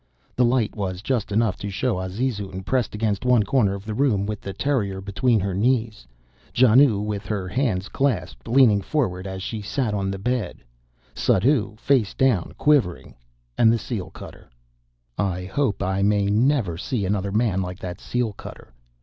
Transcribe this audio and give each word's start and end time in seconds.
The 0.35 0.43
light 0.43 0.75
was 0.75 1.03
just 1.03 1.31
enough 1.31 1.57
to 1.59 1.69
show 1.69 1.97
Azizun, 2.01 2.63
pressed 2.65 2.95
against 2.95 3.23
one 3.23 3.43
corner 3.43 3.75
of 3.75 3.85
the 3.85 3.93
room 3.93 4.25
with 4.25 4.41
the 4.41 4.51
terrier 4.51 4.99
between 4.99 5.39
her 5.39 5.53
knees; 5.53 6.07
Janoo, 6.55 6.97
with 6.99 7.27
her 7.27 7.47
hands 7.47 7.87
clasped, 7.87 8.47
leaning 8.47 8.81
forward 8.81 9.27
as 9.27 9.43
she 9.43 9.61
sat 9.61 9.93
on 9.93 10.09
the 10.09 10.17
bed; 10.17 10.63
Suddhoo, 11.13 11.75
face 11.77 12.15
down, 12.15 12.53
quivering, 12.57 13.13
and 13.59 13.71
the 13.71 13.77
seal 13.77 14.09
cutter. 14.09 14.49
I 15.19 15.45
hope 15.45 15.83
I 15.83 16.01
may 16.01 16.31
never 16.31 16.79
see 16.79 17.05
another 17.05 17.31
man 17.31 17.61
like 17.61 17.77
that 17.77 18.01
seal 18.01 18.33
cutter. 18.33 18.73